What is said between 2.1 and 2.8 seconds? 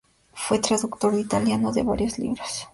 libros.